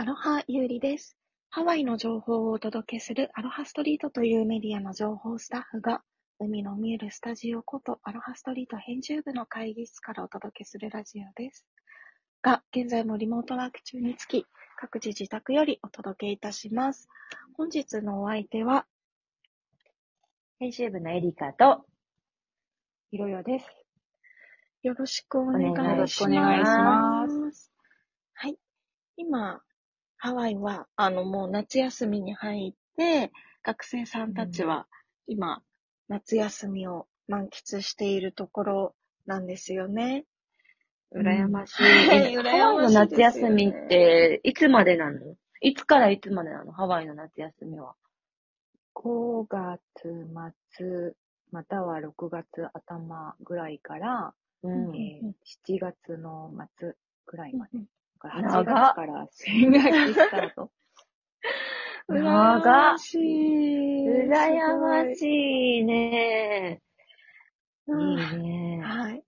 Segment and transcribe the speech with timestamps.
[0.00, 1.18] アロハユーリです。
[1.50, 6.00] ハワイの情報をお届けするアロハストリートというメディアの情報スタッフが、
[6.38, 11.66] 海の見えるスタジオことアロハストリート編集部の会議室からお届けするラジオです。
[12.40, 14.46] が、現在もリモートワーク中につき、
[14.78, 17.06] 各自自宅よりお届けいたします。
[17.58, 18.86] 本日のお相手は、
[20.60, 21.84] 編集部のエリカと、
[23.10, 23.66] ひろよです。
[24.82, 25.90] よろしくお願いします。
[25.90, 27.70] よろしくお願いします。
[28.32, 28.56] はい。
[29.18, 29.60] 今、
[30.22, 34.86] ハワイは、あの、もう夏休みに入って、学生さんたちは、
[35.26, 35.62] 今、
[36.08, 40.26] 夏休みを満喫しているところなんですよね。
[41.16, 42.36] 羨ましい。
[42.36, 45.36] うん、ハワイの夏休みって、いつまでなの？
[45.62, 46.72] いつからいつまでなの？
[46.72, 47.94] ハワイの夏休みは。
[48.94, 49.80] 5月
[50.76, 51.12] 末、
[51.50, 54.34] または6月頭ぐらいから、
[54.64, 56.92] うんえー、7月の末
[57.24, 57.78] ぐらいまで。
[58.28, 60.70] 8月から新学期スタート。
[62.08, 64.08] 長ましい。
[64.08, 66.82] 羨ましいね。
[67.88, 68.80] いいね。
[68.82, 69.22] はい。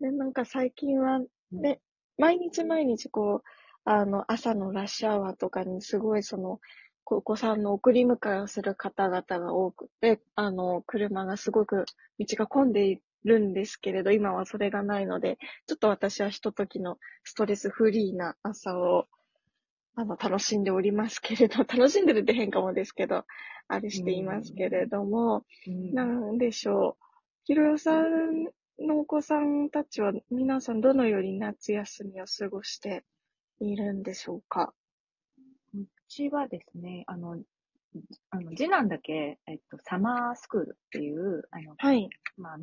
[0.00, 1.20] で、なんか最近は
[1.52, 1.80] ね、
[2.18, 3.48] 毎日毎日こう、
[3.84, 6.60] あの、朝のラッシュアワーとかにすごいその、
[7.04, 11.84] お子さんの送り迎えをする方々が多くて、あの、車がすごく
[12.18, 19.06] 道が混んでいるんですけれど、今はそれがないので、ちょっと私はひとときのストレスフリーな朝を、
[19.94, 23.24] あの、楽しんでおりますけれど、 楽しんでるって変かもですけど、
[23.68, 27.04] あれしていますけれども、なんでしょう。
[27.44, 28.44] ひろよさん
[28.78, 33.04] のお子さんたちは、皆さんどのように夏休みを過ごして
[33.60, 34.74] いるんでしょうか？
[35.74, 37.42] うちはですね、あの、
[38.30, 42.08] あの、次男だけ、えっと、サマースクールっていう、あの、はい。
[42.36, 42.58] まあ、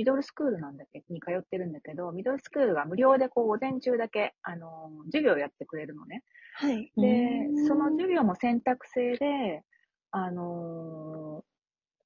[0.00, 6.22] ミドルスクールなんだけに通ってるんだけど、ミドルスクールが無料でこう午前中だけ、あの、授業をやってくれるのね。
[6.54, 6.90] はい。
[6.96, 9.62] で、その授業も選択制で、
[10.10, 11.44] あの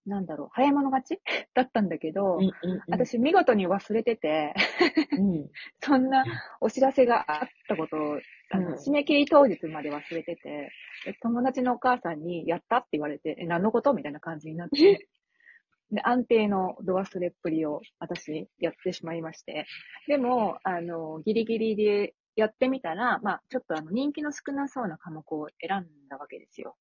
[0.08, 1.20] ー、なんだろう、早い者勝ち？
[1.54, 4.54] だったんだけど、うんうんうん、私見事に忘れてて
[5.16, 5.48] うん、
[5.80, 6.24] そんな
[6.60, 8.20] お知らせがあったことを、
[8.50, 10.72] あの、締め切り当日まで忘れてて、
[11.22, 13.94] 友達のお母さんに、やったって言われて、え、何のこと？
[13.94, 14.74] みたいな感じになって、
[15.94, 19.66] で、安定の度忘れっぷりを私やってしまいまして。
[20.06, 26.76] でも、あの、ギリギリでやってみたら、まあ、ちょっとあの、人気の少なそうな科目を選んだわけですよ。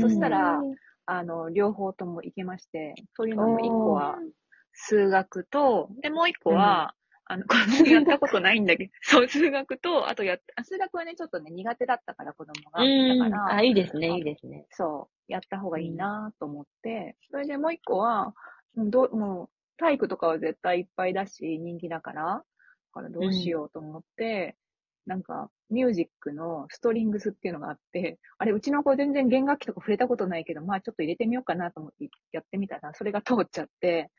[0.00, 0.60] そしたら、
[1.06, 4.18] あの、両方ともいけまして、そういうのも一個は
[4.72, 6.94] 数学と、で、もう一個は、
[7.26, 12.80] あの、子供やったことないんだけど、 そう、数学と、あとやっ、数学はね、ちょっとね、苦手だったから、子供が。
[12.80, 14.66] だから、あ、いいですね、いいですね。
[14.70, 18.34] そう、やった方がいいなと思って、それでもう一個は、
[18.76, 22.44] どもう、体育とかは絶対いっぱいだし、人気だから、だ
[22.92, 24.56] からどうしようと思って、
[25.06, 34.10] うん、なんか、ミュージックのストリングスっていうのがあって、あれ、うちの子全然弦楽器とか触れたことないけど、まあちょっと入れてみようかなと思ってやってみたら、それが通っちゃって、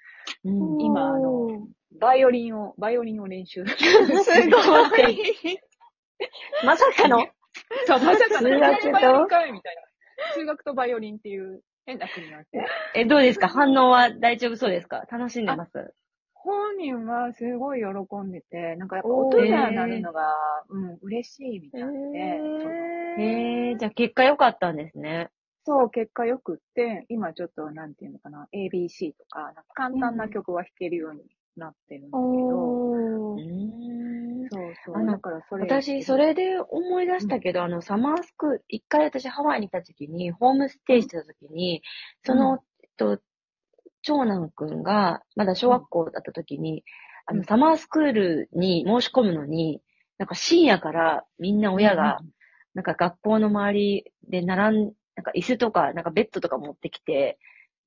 [0.44, 1.68] うん、今、あの、
[2.00, 3.66] バイオリンを、バイオリンを練習。
[3.66, 5.60] すごい。
[6.66, 7.28] まさかの
[7.88, 8.50] そう、まさかの。
[8.50, 8.90] 数学と
[9.54, 9.82] みたいな。
[10.34, 12.66] 数学とバイオリンっていう変な国なんですね。
[12.96, 13.48] え、どうですか？
[13.48, 15.06] 反応は大丈夫そうですか？
[15.12, 15.94] 楽しんでます？
[16.34, 20.34] 本人はすごい喜んでて、なんかやっぱ音が鳴るのが、
[20.70, 21.88] うん、嬉しいみたいで。
[22.20, 25.30] へえー、じゃあ結果良かったんですね。
[25.64, 31.24] そう、結果良くって、今ちょっと、なんていうのかな、ABC とか、か簡単な曲は弾けるように
[31.58, 33.40] なってるんだけど、うん、
[34.86, 35.06] そうそう。
[35.06, 35.64] だからそれ。
[35.64, 41.82] 私、それで思い出したけど、うん、あの、サマースクール、一回私ハワイにいた時に、ホームステイしてた時に、
[42.24, 43.20] その、えっと、
[44.02, 46.84] 長男くんが、まだ小学校だった時に、
[47.26, 49.82] あの、サマースクールに申し込むのに、
[50.18, 52.20] なんか深夜からみんな親が、
[52.74, 57.38] なんか学校の周りで並ん、なんか椅子とか、なんかベッドとか持ってきて、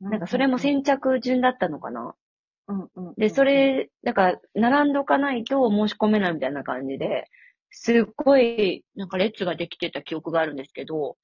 [0.01, 2.15] なんかそれも先着順だったのかな。
[2.69, 7.25] うんうん、で、それ、なんか、並んどかないと申し込めないみたいな感じで、
[7.71, 11.17] すっごい、なんか列ができてた記憶があるんですけど、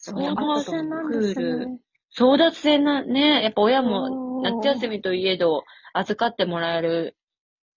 [0.00, 1.78] 争奪戦なんですね。
[2.16, 7.16] 争奪戦な、ね、やっぱ親も夏休みといえど預かってもらえる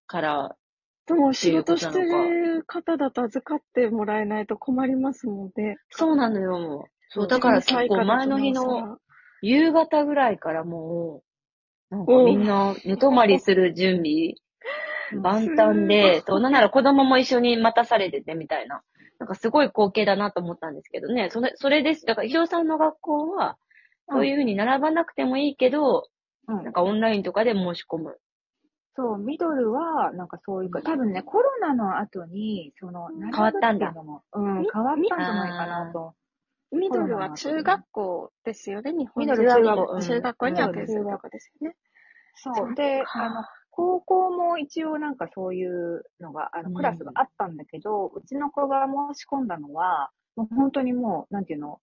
[0.07, 0.55] から。
[1.07, 5.77] でも仕事してる方だと預かってもらえないと困りますもんね。
[5.89, 6.85] そうなのよ。
[7.09, 8.97] そう、だから結構前の日の
[9.41, 11.30] 夕方ぐらいからもう、
[11.91, 14.35] なんかみんな寝泊まりする準備、
[15.21, 18.81] 万端で、そう、なんなら子供も一緒に待たされててみたいな。
[19.19, 21.29] なんかすごい光景だなと思ったんですけどね。
[21.29, 22.05] それ、それです。
[22.05, 23.57] だから、ひろさんの学校は、
[24.09, 26.07] そういうふうに並ばなくてもいいけど、
[26.47, 28.17] うん、なんかオンラインとかで申し込む
[28.95, 33.93] そう、ミドルは、なんかそういうか、多分ね、コロナの後に、その、変わったんだ。
[34.33, 36.13] うん、変わったんじゃないかなと。
[36.71, 40.01] ミドルは中学校ですよね、日本ミドル中学校。
[40.01, 41.75] 中学校に当てるとかですよね。
[42.35, 42.75] そう。
[42.75, 51.79] で、あの、高校も一応なんかそういうのが、あの、クラスがあったんだけど、うちの子が申し込んだのは、もう本当にもう、なんていうの、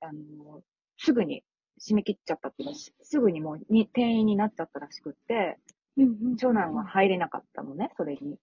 [0.00, 0.62] あの、
[0.98, 1.42] すぐに
[1.80, 5.58] 締め切っちゃったっていうか、すぐにもうに定員になっちゃったらしくって、
[5.96, 8.38] うんうん、長男は入れなかったのね、それに。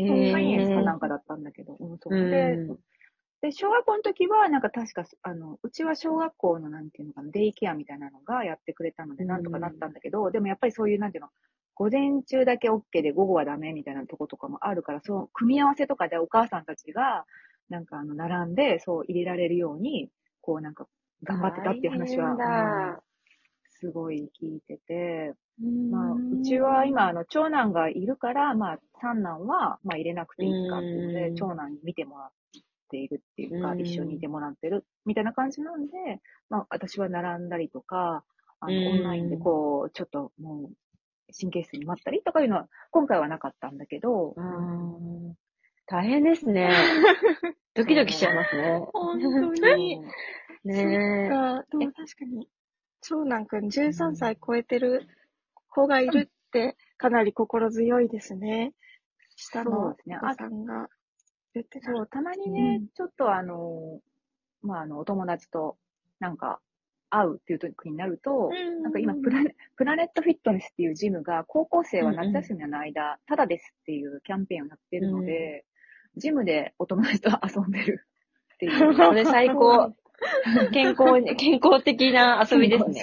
[0.00, 2.56] えー、サイエンスかなんかだったんだけど、うん、そうで、
[3.40, 11.30] で、小学校の時は、なんか確か、あの、うちは小学校のなんていうのかな、デイケアみたいなのがやってくれたので、なんとかなったんだけど、でもやっぱりそういう、なんていうの、
[11.74, 17.24] 午前中だけ OK で午後はダメみたいなとことかもあるから、その組み合わせとかでお母さんたちが、
[17.68, 20.88] なんかあの、並んで、そう入れられるように、こうなんか、
[21.22, 23.00] 頑張ってたっていう話は、
[23.80, 25.34] すごい聞いてて、
[25.90, 32.30] まあ、うちは今、あの、長男がいるから、まあ、三男は、まあ、入れなくていいかっていうので、長男に見てもらっ
[32.90, 35.92] ているっていうか、一緒にいてもらってる、みたいな感じなんで、
[36.50, 38.24] まあ、私は並んだりとか、
[38.60, 44.34] あの、オンラインでこう、ちょっともう、神経質に待ったりとかいうのは、今回はなかったんだけど、
[45.86, 46.70] 大変ですね。
[47.74, 48.80] ドキドキしちゃいますね。
[48.92, 49.20] 本
[49.54, 50.00] 当に。
[50.64, 51.28] ねえ。
[51.78, 52.48] でも確かに、
[53.00, 55.06] 長男くん13歳超えてる
[55.70, 58.74] 子がいるって、かなり心強いですね。
[59.36, 60.88] 下のお子さんが
[61.54, 64.00] 出てそう、たまにね、うん、ちょっとあの、
[64.62, 65.76] まあ、あの、お友達と、
[66.20, 66.60] なんか、
[67.10, 68.50] 会うっていう時になると、
[68.82, 75.64] なんか今プラネ、プラネットフィットネスっていうジムが、高校生は夏休みの間、ただですっていうキャンペーンをやってるので、
[76.16, 78.06] ジムでお友達と遊んでる
[78.54, 78.72] っていう。
[78.94, 79.94] それ最高。
[80.72, 83.02] 健康、健康的な遊びですね。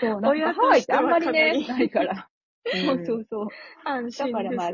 [0.00, 2.28] そう、なんかハワイってあんまりね、ないから。
[2.66, 3.48] そうそうそう。
[3.84, 4.22] 安心ですね。
[4.22, 4.72] だからまあ、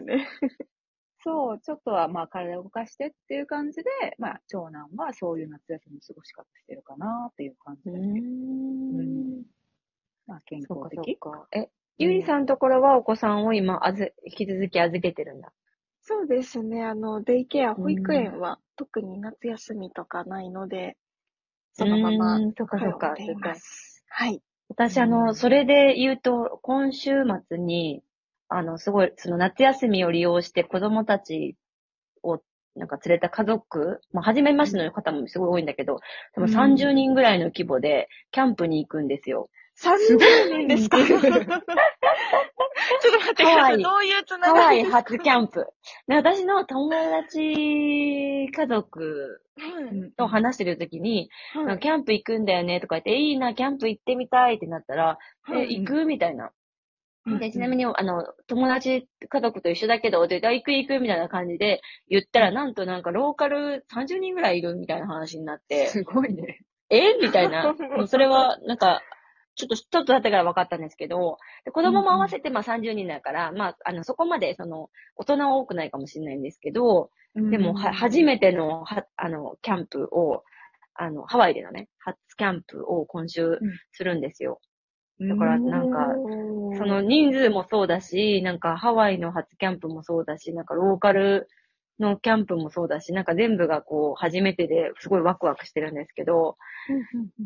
[1.23, 8.21] そう、ちょっとはまあ体を動かしてっていう感じで、まあ長男はそういう夏休みの過ごし方してるかなっていう感じですね。
[8.21, 9.43] うん。
[10.27, 11.19] まあ健康的。
[11.53, 11.69] え、
[11.99, 15.53] ゆいさんのところはお子さんを今あず、引き続き預けてるんだ。
[16.03, 16.85] そうですね。
[16.85, 20.97] あの、デイケア、保育園は特に夏休みとかないので、
[21.75, 23.15] そのままそかそか。
[24.09, 24.43] はい。
[24.69, 27.11] 私、あの、それで言うと、今週
[27.47, 28.03] 末に、
[28.49, 31.57] あの、すごい、その夏休みを利用して子供たち
[32.23, 32.41] を、
[32.77, 36.01] なんか連れた家族、まあ、初めましての方もすごい多いんだけど、
[36.35, 39.51] 多分30人ぐらいの規模で、キャンプに行くんですよ。
[39.81, 40.69] 30人？
[40.69, 41.29] ですか ちょっと
[43.19, 43.83] 待ってください。
[43.83, 44.83] どういうつながり？
[44.85, 45.67] ハワイ初キャンプ。
[46.09, 49.41] 私の友達家族
[50.17, 56.05] と話してるときに、はい、キャンプ行くんだよねとか言って、いいな、キャンプ行ってみたいってなったら、は行く？
[56.07, 56.51] みたいな。
[57.39, 65.87] で、ちなみに、あの、友達家族と一緒だけど、で、行く行くみたいな感じで言ったら、なんとなんかローカル30人ぐらいいるみたいな話になって。
[65.89, 66.61] すごいね。
[66.91, 67.15] え？
[67.21, 67.75] みたいな。
[67.97, 69.03] もうそれは、なんか、
[69.57, 80.45] ちょっと、ちょっと経ってから分かったんですけど、で子供も合わせて、まあ30人だから、うん、まあ、あの、そこまで、その、大人は多くないかもしれないんですけど、でも、は、初めての、は、あの、キャンプを、
[80.95, 83.59] あの、ハワイでのね、初キャンプを今週
[83.93, 84.61] するんですよ。
[85.21, 86.15] だからなんか、
[86.77, 91.49] その人数もそうだし、なんかハワイの初キャンプもそうだし、なんかローカル
[91.99, 96.57] のキャンプもそうだし、なんか全部がこう初めてですごいワクワクしてるんですけど、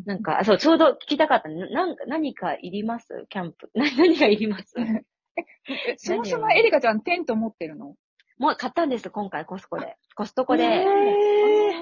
[0.05, 1.49] なんか、そう、ちょうど聞きたかった。
[1.49, 3.25] なんか、何かいります？
[3.29, 3.71] キャンプ。
[3.75, 4.75] 何がいります？
[5.97, 7.95] そもそもエリカちゃんテント持ってるの？
[8.37, 9.95] もう買ったんです、今回コスコで。
[10.15, 10.85] コストコで。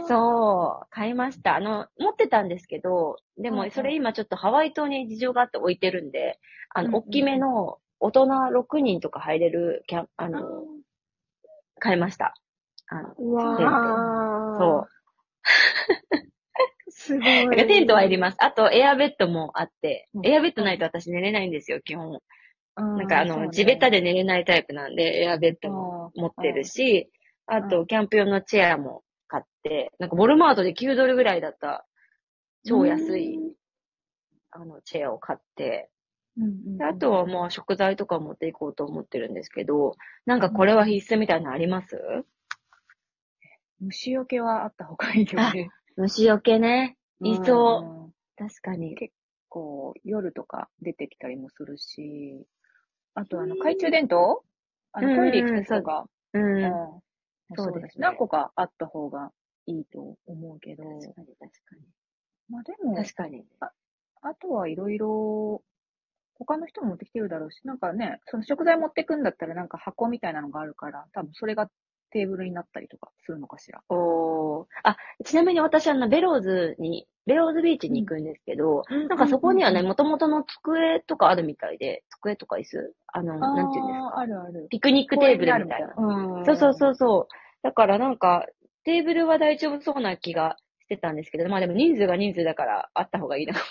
[0.07, 1.55] そう、買いました。
[1.55, 6.39] あの、持ってたんですけど、でもそれ今ちょっとハワイ島に事情があって置いてるんで、
[6.69, 10.41] あの、大きめの大人6人とか入れるキャン、あの、
[11.79, 12.33] 買いました。
[12.87, 14.87] あの、わそう。
[16.89, 17.67] すごい。
[17.67, 18.37] テントはいります。
[18.39, 22.19] あと、エアベッドもあって、エアベッドないと私寝れないんですよ、基本。
[22.75, 27.09] なんかあの、地べたで寝れないタイプなんで、エアベッドも持ってるし、
[27.45, 31.85] あと、キャンプ用のチェアも買って、なんか、ウォルマートで9ドルぐらいだった、
[32.65, 33.39] 超安い、
[34.51, 35.89] あの、チェアを買って、
[36.81, 39.95] あとはまあ食材とか持っていこうと思ってるんですけど、
[40.25, 41.97] なんかこれは必須みたいなのあります？
[43.79, 45.69] 虫除けはあった方がいいよね。
[45.97, 46.97] 虫除けね。
[47.21, 48.13] いそう。
[48.37, 48.95] 確かに。
[48.95, 49.13] 結
[49.49, 52.45] 構夜とか出てきたりもするし、
[53.13, 54.43] あとあの、懐中電灯？
[54.93, 56.07] あの、トイレ行くとか。
[56.33, 57.01] うん。
[57.55, 58.03] そうですね。
[58.03, 59.31] 何個かあった方が
[59.65, 60.83] いいと思うけど。
[60.83, 61.81] 確かに確かに。
[62.49, 63.45] まあでも、確かに。
[63.59, 63.71] あ
[64.23, 65.63] あとはいろいろ、
[66.35, 71.69] 他の人も持ってきてるだろうし、なんかね、その食材持ってくんだったらなんか箱みたいなのがあるから、多分それが
[72.11, 73.81] テーブルになったりとかするのかしら。
[73.89, 82.95] おあ、ちなみに私あの、ベローズに、ベローズビーチに行くんですけど、うん、なんかそこにはね、もともとの机とかあるみたいで、机とか椅子？
[83.07, 84.19] あの、なんていうんですか？
[84.19, 84.67] あるある。
[84.69, 85.93] ピクニックテーブルみたいな。
[85.97, 87.33] うん、そうそうそうそう。
[87.63, 88.45] だからなんか、
[88.83, 93.61] テーブルは大丈夫そうな気がしてたんですけど、まあでも人数が人数だからあった方がいいなそ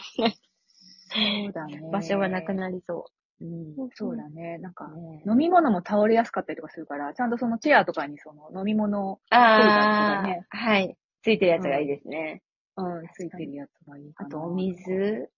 [1.49, 1.81] うだね。
[1.93, 3.07] 場所がなくなりそ
[3.41, 3.45] う。
[3.45, 4.59] うん、そうだね。
[4.59, 10.97] なんか、ね、飲み物も倒れやすかったりとかするから、ちゃんとそのチェアとかにその飲み物ああ、ね、はい。
[11.23, 12.43] ついてるやつがいいですね。
[12.77, 14.13] うん、うん、ついてるやつがいい。
[14.17, 15.31] あとお水。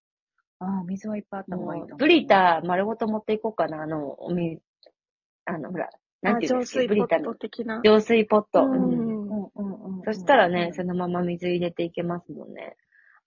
[0.62, 1.99] ああ、水はいっぱいあった方がいいと思う。
[1.99, 4.61] ブリタ丸ごと持っていこうかな、あの、お水。
[5.45, 5.90] あの、ほら、
[6.23, 7.35] なんていうんですか、ブリタの。
[7.83, 8.64] 浄水ポット。
[8.64, 8.71] うん。
[9.28, 12.76] うんうんうん、そしたらね、そのまま水入れていけますもんね。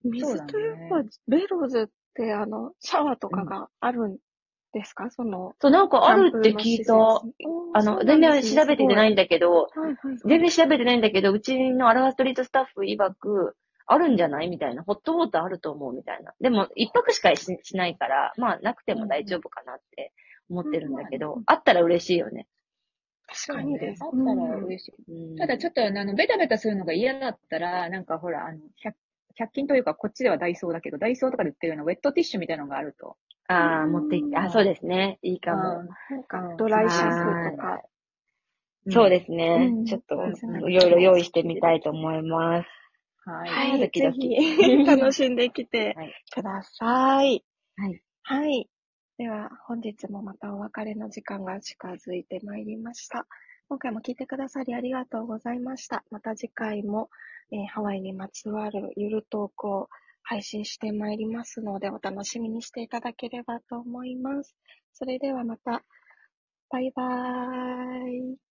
[0.03, 4.17] 水といえば、ベローズって、あの、シャワーとかがあるん
[4.71, 5.09] ですか？
[5.09, 5.55] その。
[5.59, 6.93] そう、なんかあるって聞いた。
[7.73, 9.67] あの、全然調べてないんだけど、
[10.25, 13.55] 全然調べてないんだけど、うちのアラハストリートスタッフ曰く、
[13.87, 14.49] あるんじゃない？
[14.49, 14.83] みたいな。
[14.83, 16.33] ホットウォーターあると思うみたいな。
[16.41, 20.11] でも、一泊しかしないから、まあ、なくても大丈夫かなって
[20.49, 22.47] 思ってるんだけど、あったら嬉しいよね。
[23.27, 24.03] 確かにです。
[24.03, 25.35] あったら嬉しい。
[25.37, 28.93] ただちょっと、あの、ベタベタするのが嫌だったら、なんかほら、あの、100,
[29.39, 35.19] 100均というか、こっちではダイソーだけど、ダイソーとかで売ってるようなウェットティッシュみたいなのがあると、ああ、持ってきて、あ、そうですね。
[35.21, 35.83] いいかも。
[36.09, 37.81] なんか、ドライシャとか。
[38.89, 39.83] そうですね。
[39.87, 40.15] ちょっと、
[40.69, 42.67] いろいろ用意してみたいと思います。
[43.25, 43.49] はい。
[43.49, 44.35] はい、ぜひ、
[44.85, 45.95] 楽しんできて
[46.31, 47.43] ください。
[47.75, 48.01] はい。
[48.21, 48.69] はい。
[49.17, 53.25] では、本日もまたお別れの時間が近づいてまいりました。
[53.67, 56.03] 今回も聞いてくださりありがとうございました。
[56.11, 57.09] また次回も、
[57.51, 59.89] えー、ハワイにまつわるゆるトークを
[60.21, 64.55] 配信してまいりますので、お楽しみにしていただければと思います。
[64.93, 65.83] それではまた、
[66.69, 68.44] バイバーイ。